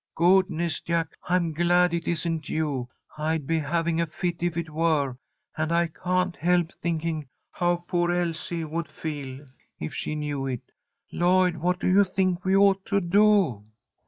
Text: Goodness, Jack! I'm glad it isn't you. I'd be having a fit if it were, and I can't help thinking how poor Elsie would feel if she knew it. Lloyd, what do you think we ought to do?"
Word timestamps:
Goodness, 0.15 0.81
Jack! 0.81 1.15
I'm 1.29 1.53
glad 1.53 1.93
it 1.93 2.07
isn't 2.07 2.49
you. 2.49 2.89
I'd 3.19 3.45
be 3.45 3.59
having 3.59 4.01
a 4.01 4.07
fit 4.07 4.41
if 4.41 4.57
it 4.57 4.71
were, 4.71 5.15
and 5.55 5.71
I 5.71 5.89
can't 5.89 6.35
help 6.35 6.71
thinking 6.73 7.27
how 7.51 7.83
poor 7.87 8.11
Elsie 8.11 8.63
would 8.65 8.87
feel 8.87 9.45
if 9.79 9.93
she 9.93 10.15
knew 10.15 10.47
it. 10.47 10.71
Lloyd, 11.11 11.55
what 11.57 11.79
do 11.79 11.87
you 11.87 12.03
think 12.03 12.43
we 12.43 12.55
ought 12.55 12.83
to 12.87 12.99
do?" 12.99 13.63